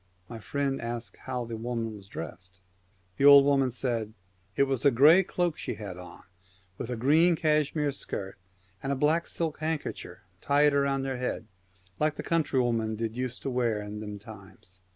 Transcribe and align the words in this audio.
'My 0.31 0.39
friend 0.39 0.81
asked 0.81 1.15
how 1.25 1.45
the 1.45 1.55
woman 1.57 1.93
was 1.95 2.07
dressed, 2.07 2.55
and 2.59 3.17
the 3.17 3.29
old 3.29 3.45
woman 3.45 3.69
said,' 3.69 4.15
It 4.57 4.63
was 4.63 4.83
a 4.83 4.89
gray 4.89 5.21
cloak 5.21 5.59
she 5.59 5.75
had 5.75 5.95
on, 5.95 6.23
with 6.79 6.89
a 6.89 6.95
green 6.95 7.35
cashmere 7.35 7.91
skirt 7.91 8.39
and 8.81 8.91
a 8.91 8.95
black 8.95 9.27
silk 9.27 9.59
hand 9.59 9.81
kercher 9.83 10.21
tied 10.41 10.73
round 10.73 11.05
her 11.05 11.17
head, 11.17 11.45
like 11.99 12.15
the 12.15 12.23
country 12.23 12.59
women 12.59 12.95
did 12.95 13.15
use 13.15 13.37
to 13.41 13.51
wear 13.51 13.79
in 13.79 13.99
them 13.99 14.17
times.' 14.17 14.81